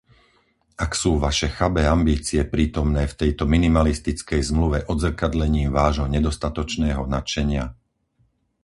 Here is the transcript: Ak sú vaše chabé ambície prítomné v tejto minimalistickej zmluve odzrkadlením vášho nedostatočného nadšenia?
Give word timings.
Ak 0.85 0.91
sú 1.01 1.11
vaše 1.25 1.45
chabé 1.57 1.83
ambície 1.97 2.41
prítomné 2.55 3.03
v 3.09 3.17
tejto 3.21 3.43
minimalistickej 3.53 4.41
zmluve 4.49 4.79
odzrkadlením 4.93 5.69
vášho 5.79 6.07
nedostatočného 6.15 7.01
nadšenia? 7.15 7.65